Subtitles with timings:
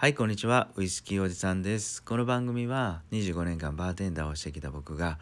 [0.00, 0.70] はい、こんにちは。
[0.76, 2.02] ウイスキーおじさんです。
[2.02, 5.18] この番組は25年間バーテンダーをしてきた僕が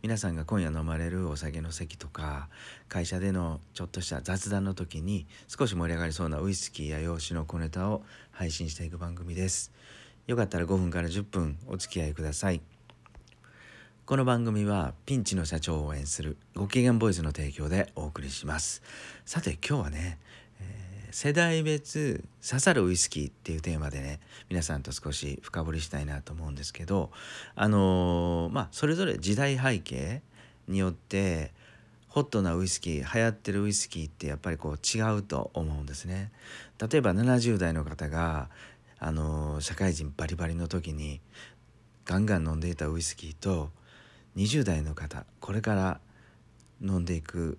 [0.00, 2.48] 皆さんが今夜飲まれるお酒の席とか
[2.88, 9.70] 会社でのちょっとした雑談の時に少し盛り上がりそうなウイスキーや洋酒の小ネタを配信していく番組です。
[10.26, 12.62] よかったら5分から10分お付き合いください。
[14.06, 18.80] この番組はピンチの社長を応援するご機嫌ボイスの提供でお送りします。
[19.26, 20.18] さて今日はね、
[20.58, 24.18] えー世代別刺さるウイスキーっていうテーマでね
[24.48, 27.10] 皆さんと少し深掘りしたいなと思うんですけど
[27.54, 30.22] あのーまあそれぞれ時代背景
[30.68, 31.52] によって
[32.08, 36.30] ホットなウイスキー流行ってるウイスキーってやっぱりこう違うと思うんですね。
[36.78, 38.48] 例えば70代の方が
[38.98, 41.20] あのー社会人バリバリの時に
[42.06, 43.70] ガンガン飲んでいたウイスキーと
[44.36, 46.00] 20代の方これから
[46.80, 47.58] 飲んでいく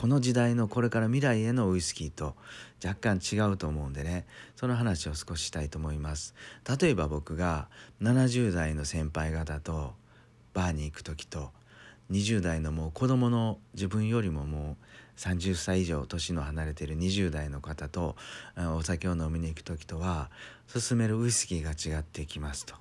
[0.00, 2.34] この時代のこれから未来へのウイスキーと
[2.82, 4.24] 若干違うと思うんでね。
[4.56, 6.34] その話を少ししたいと思います。
[6.80, 7.68] 例えば僕が
[8.00, 9.92] 70代の先輩方と
[10.54, 11.50] バーに行く時と
[12.10, 14.78] 20代のもう子供の自分よりもも
[15.18, 18.16] う30歳以上年の離れている20代の方と
[18.54, 20.30] あお酒を飲みに行く時とは
[20.72, 22.74] 勧めるウイスキーが違ってきますと。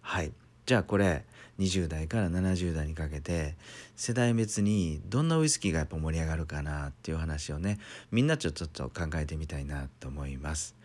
[0.00, 0.32] はい。
[0.68, 1.24] じゃあこれ
[1.58, 3.56] 20代から70代にかけて
[3.96, 7.78] 世代別にどんなウイスキーがやっぱ盛り上がるかなっていう話をね
[8.10, 10.76] みんなちょっと考えてみたいなと思います。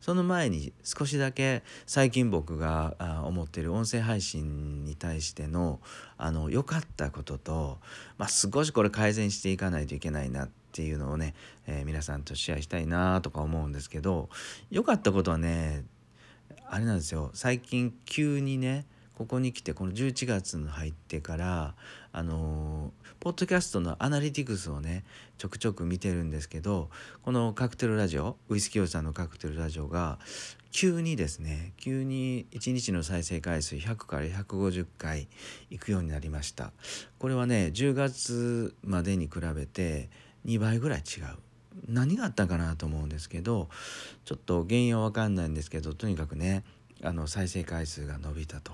[0.00, 2.94] その前に少しだけ最近僕が
[3.26, 5.80] 思ってる音声配信に対しての
[6.16, 7.78] あの良かったことと、
[8.16, 11.34] まあ、少しこれ改善していかないといけないなっていうのをね、
[11.66, 14.28] えー皆さんとシェアしたいなとか思うんですけど
[14.70, 15.84] 良かったことはね
[16.70, 21.74] あれなんですよ最近急にねここに来てこの11月に入ってから
[22.12, 25.04] あのポッドキャストのアナリティクスをね
[25.38, 26.90] ちょくちょく見てるんですけど
[27.22, 30.18] このカクテルラジオウイスキーおじさんのカクテルラジオが
[30.72, 35.28] 急にですね急に1日の再生回数100から150回
[35.70, 36.72] いくようになりました。
[37.20, 40.10] これはね10月までに比べて
[40.46, 41.24] 2倍ぐらい違う。
[41.88, 43.68] 何があったかなと思うんですけど
[44.24, 46.64] ちょっと原因は分かんないんですけどとにかくね
[47.04, 48.72] あの再生回数が伸びたと。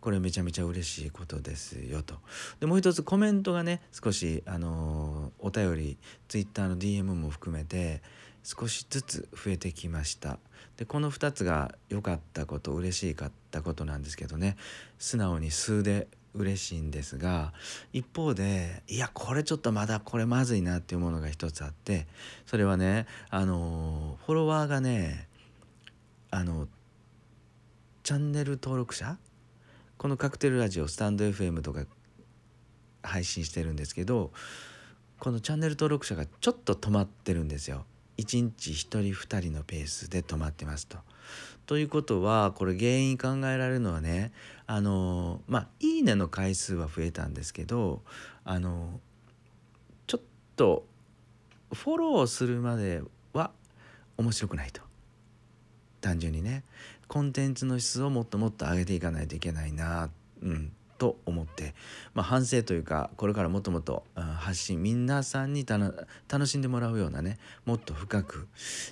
[0.00, 2.16] これめちゃめちゃ嬉しいことですよと。
[2.60, 5.98] でもう一つコメントがね少しあのお便り
[6.28, 8.02] ツイッターの DM も含めて
[8.42, 10.38] 少しずつ増えてきました。
[10.76, 14.56] でこの2つが良かったこと嬉しかったことなんですけどね。
[14.98, 17.52] 素直に数で嬉しいんですが
[17.92, 22.06] 一方でいやこれちょっとまだこれまずいなっていうものが一つあって
[22.46, 25.28] それはねあのフォロワーがね
[26.30, 26.68] あの
[28.06, 29.18] チャンネル登録者？
[29.98, 31.86] このカクテルラジオスタンド FM とか
[33.02, 34.30] 配信してるんですけど
[35.18, 37.84] このチャンネル登録者がちょっと止まってるんですよ。
[38.18, 40.98] 1日1人2人のペースで止まってますと。
[41.66, 44.30] ということはこれ原因考えられるのはね
[44.68, 48.02] あのまあ「いいね」の回数は増えたんですけど
[48.44, 49.00] あの
[50.06, 50.20] ちょっ
[50.54, 50.86] と
[51.72, 53.02] フォローするまで
[53.32, 53.50] は
[54.16, 54.80] 面白くないと
[56.00, 56.62] 単純にね
[57.08, 60.10] コンテンツの質をもっともっと上げていかないといけないな、
[60.42, 61.74] うん、と思って、
[62.14, 68.48] まあ、反省というかこれからもっともっと、うん発信皆さんに楽しんでもらうようなねもっと深く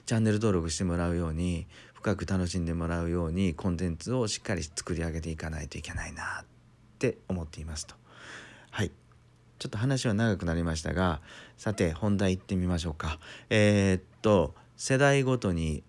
[0.07, 6.45] チャンネル登録してもらうように深く楽しんでもらうようにコンテンツをしっかり作り上げていかないといけないなっ
[6.99, 7.95] て思っていますと。
[8.71, 8.91] はい
[9.59, 11.21] ちょっと話は長くなりましたが
[11.57, 13.19] さて本題行ってみましょうか。
[13.51, 15.85] えーっと世代ごとに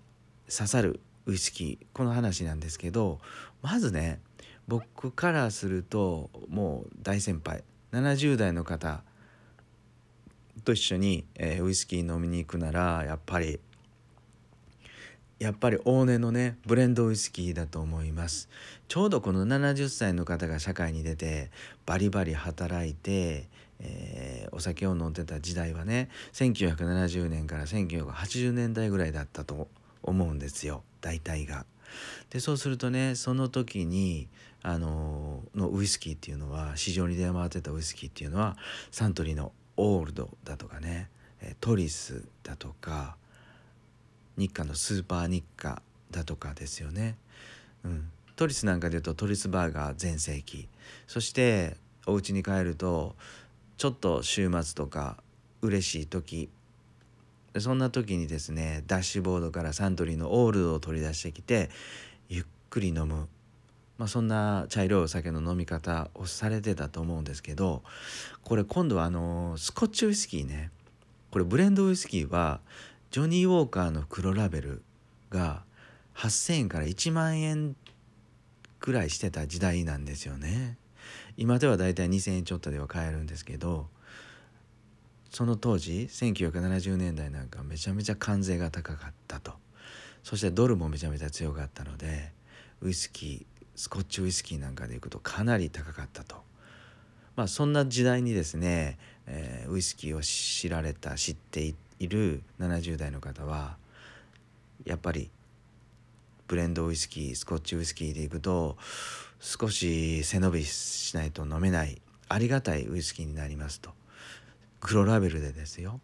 [0.47, 1.85] 刺さるウイスキー。
[1.93, 3.19] この話なんですけど
[3.61, 4.19] まずね
[4.67, 7.63] 僕からするともう大先輩。
[7.91, 9.03] 70代の方
[10.63, 13.59] と一緒に、えーウイスキー飲みに行くならやっぱり
[15.39, 18.49] やっぱり大根のねブレンドウイスキーだと思います。
[18.87, 21.51] ちょうどこの70歳の方が社会に出て
[21.85, 23.47] バリバリ働いて、
[23.79, 29.67] えーお酒を飲んでた時代はね1970年から1980年代ぐらいだったと
[30.05, 31.65] 思うんですよ大体が。
[32.29, 34.27] でそうするとねその時に
[34.61, 38.57] あののウイスキーっていうのは市場に出回ってたウイスキーっていうのは
[38.91, 41.09] サントリーのオールドだとかね
[41.59, 43.17] トリスだとか
[44.37, 45.81] 日課のスーパー日課
[46.11, 47.17] だとかですよね。
[47.83, 50.67] うん、トリスなんかでいうとトリスバーガー全盛期
[51.07, 53.15] そしてお家に帰ると
[53.77, 55.17] ちょっと週末とか
[55.61, 56.49] 嬉しい時
[57.59, 61.69] そんな時にですねダッシュボードからサントリーのオールドを取り出してきて
[62.29, 63.27] ゆっくり飲む、
[63.97, 67.83] まあ、そんな茶色いお酒の飲み方をされてたと思うんですけど
[68.43, 70.71] これ今度はあのスコッチウイスキーね
[71.31, 72.59] これブレンドウイスキーは
[73.11, 74.81] ジョニー・ウォーカーの黒ラベル
[75.29, 75.63] が
[76.15, 77.75] 8,000円から1万円
[78.79, 80.77] くらいしてた時代なんですよね。
[81.37, 83.87] 今ではだいたい2,000円ちょっとでは買えるんですけど
[85.35, 89.51] その当時1970年代なんかめちゃめちゃ関税が高かったと
[90.23, 92.31] そしてドルもめちゃめちゃ強かったので
[92.81, 93.45] ウイスキー
[93.75, 96.37] スコッチウイスキーなんかでいくとかなり高かったと。
[97.35, 98.97] まあ、そんな時代にですね、
[99.27, 103.75] えー、ウイスキーを知られた知っている70代の方は
[104.85, 105.29] やっぱり
[106.47, 108.77] ブレンドウイスキースコッチウイスキーでいくと
[109.41, 113.89] 少し背伸びしないと飲めないありがたいウイスキーになりますと
[114.85, 115.99] 黒ラベルでですよ。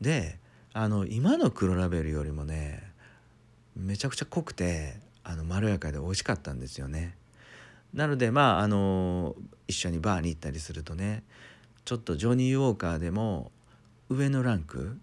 [0.00, 0.40] で
[0.72, 2.82] あの今の黒ラベルよりもね
[3.76, 7.16] めちゃくちゃ濃くてあのまろやかで美味しかったんですよね。
[7.94, 9.36] なのでまああの
[9.68, 11.22] 一緒にバーに行ったりするとね
[11.84, 13.52] ちょっとジョニー・ウォーカーでも
[14.08, 14.98] 上のランク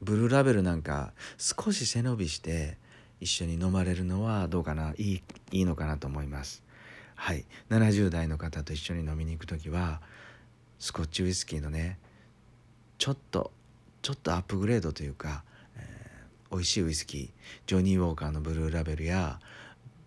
[0.00, 2.78] ブルーラベルなんか少し背伸びして
[3.20, 5.22] 一緒に飲まれるのはどうかないい
[5.52, 6.62] いいのかなと思います。
[7.16, 7.44] はい。
[7.68, 10.00] 70代の方と一緒に飲みに行く時は
[10.78, 11.98] スコッチウイスキーのね
[13.04, 13.52] ちょっと
[14.00, 15.44] ちょっとアップグレードというか、
[15.76, 17.30] えー、美味しいウイスキー
[17.66, 19.40] ジョニー・ウォーカーのブルーラベルや、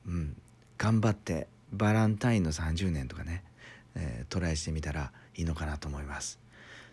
[0.08, 0.36] うん、
[0.80, 3.44] 頑張ってバランタインの30年とかね、
[3.94, 6.40] えー、トライしてみたらいいのかなと思います。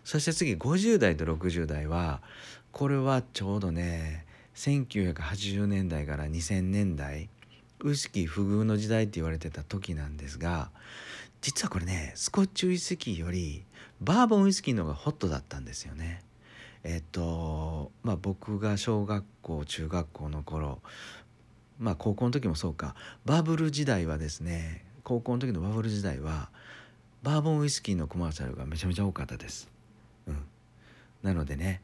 [0.03, 2.21] そして次50代と60代は
[2.71, 7.29] これはちょうどね1980年代から2000年代
[7.79, 10.69] ウイスキー不遇の時代って言われてた時なんですが
[11.41, 13.65] 実はこれねスコッチウイスキーより
[14.01, 16.21] バーボンウイスキーの方がホットだったんですよね。
[16.83, 20.81] えっとまあ僕が小学校中学校の頃
[21.79, 22.95] まあ高校の時もそうか
[23.25, 26.49] バブル時代はですね高校の時のバブル時代は
[27.23, 29.67] バーボンウイスキーのコマーシャルがめちゃめちゃ多かったです。
[30.27, 30.43] うん、
[31.23, 31.81] なのでね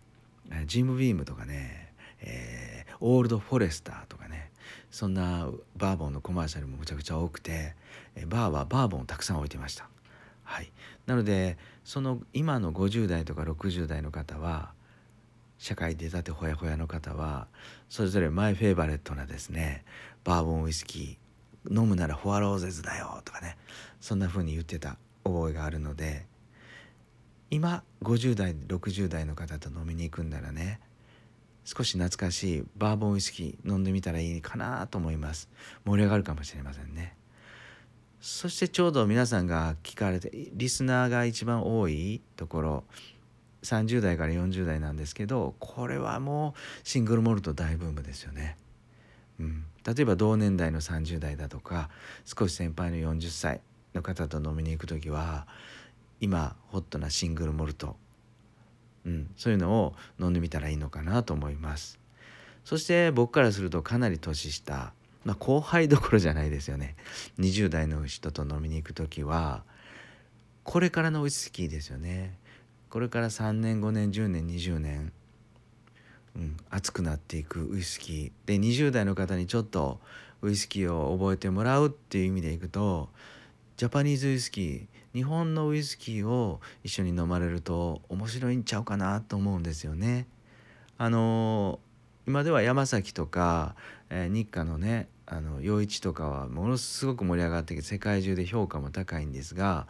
[0.68, 4.52] ジムビームとかね、えー、オールドフォレスターとかね
[4.92, 7.74] そんなバーボンのコマーシャルもむちゃくちゃ多くて
[8.28, 9.90] バーはバーボンをたくさん置いてました。
[10.52, 10.72] はい、
[11.06, 14.74] なのでその今の50代とか60代の方は
[15.58, 17.48] 社会出たてほやほやの方は
[17.88, 19.86] それぞれ my favorite なですね
[20.26, 23.56] バーボンウイスキー飲むならフォアローゼズだよとかね
[24.02, 26.26] そんな風に言ってた覚えがあるので
[27.50, 30.82] 今50代60代の方と飲みに行くんならね
[31.64, 35.48] 少し懐かしいバーボンウイスキー飲んでみたらいいかなと思います。
[35.86, 37.16] 盛り上がるかもしれませんね。
[38.22, 42.84] そしてちょうど皆さんが聞かれてリスナーが一番多いところ
[43.64, 48.58] 30代から40代なんですけどこれはもうシングルモルト大ブームですよね。
[49.40, 51.90] うん、例えば同年代の30代だとか
[52.26, 53.62] 少し先輩の40歳
[53.96, 55.48] の方と飲みに行く時は
[56.20, 57.96] 今ホットなシングルモルト、
[59.04, 62.00] うん、そういうのを飲んでみたらいいのかなと思います。
[62.64, 66.96] そして僕からするとかなり年下まあ、後輩どころじゃないですよね。
[67.40, 69.64] 20代の人と飲みに行く時は
[70.64, 72.38] これからのウイスキーですよね。
[72.90, 75.12] これから3年5年10年20年、
[76.36, 78.32] うん、熱くなっていくウイスキー。
[78.46, 80.00] で20代の方にちょっと
[80.42, 83.10] ウイスキーを覚えてもらうっていう意味でいくと
[83.78, 90.28] ジャパニーズウイスキー日本のウイスキーを一緒に飲まれると面白いんちゃうかなと思うんですよね。
[90.98, 91.80] あの
[92.28, 93.76] 今では山崎とか、
[94.10, 99.88] えー、日課のねあの陽一とかはものすごく盛り上がってきて世界中で評価も高いんですが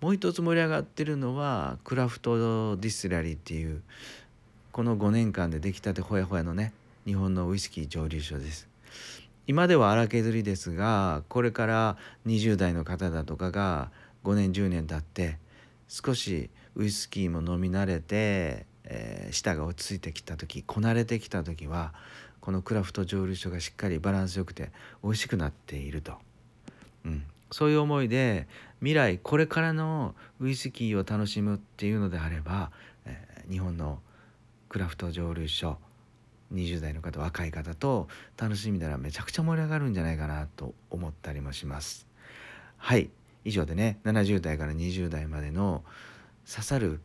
[0.00, 3.82] もう一つ盛り上がってるのはクラフトディスラリーっていう
[4.72, 6.72] この5年間で出来たてほやほやのね
[7.04, 8.68] 日本のウイスキー蒸留所です。
[9.46, 11.96] 今では荒削りですがこれから
[12.26, 13.90] 20代の方だとかが
[14.22, 15.38] 5年10年経って
[15.88, 21.92] 少しウイスキーも飲み慣れて、えー、舌が落ち着いてきた時こなれてきた時は
[22.40, 24.70] このクラフト蒸留所がしっかりバランスよくて
[25.02, 26.14] 美味しくなっていると、
[27.04, 32.70] うん、そういう思いで未来これからのウイスキーを楽しむっていうのであれば、
[33.04, 34.00] えー、日本の
[34.68, 35.78] クラフト蒸留所
[36.52, 42.06] 20代の方若い方と楽しみならめちゃくちゃ盛り上がるんじゃないかなと思ったりもします。
[42.76, 43.10] はい。
[43.44, 45.82] 以上でね70代から20代までの
[46.48, 47.00] 刺さる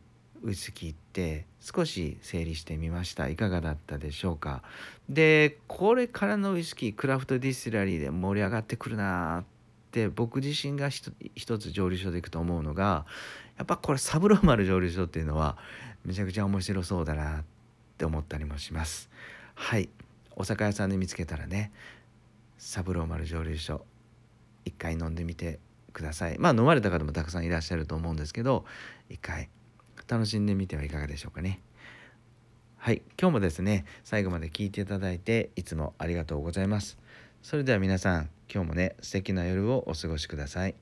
[0.46, 3.28] ウイスキーって少し整理してみました。
[3.28, 4.62] いかがだったでしょうか？
[5.08, 9.44] でこれからのウイスキー craft distillery で盛り上がってくるなっ
[9.90, 13.06] て僕自身が一つ蒸留所でいくと思うのが
[13.58, 15.58] やっぱこれサブローマル蒸留所っていうのは
[16.04, 17.44] めちゃくちゃ面白そうだなっ
[17.98, 19.10] て思ったりもします。
[19.56, 19.88] はい。
[20.36, 21.72] お酒屋さんで見つけたらね
[22.56, 23.84] サブローマル蒸留所
[24.64, 25.58] 一回飲んでみて
[25.92, 26.38] ください。
[26.38, 28.64] まあ飲まれた方もたくさんいらっしゃると思うんですけど
[29.10, 29.48] 一回
[30.08, 31.60] 楽しんでみてはいかがでしょうかね。
[32.76, 36.98] はい、今日もですね、最後まで聞いていただいていつもありがとうございます。
[37.46, 40.74] それでは皆さん今日もね素敵な夜をお過ごしください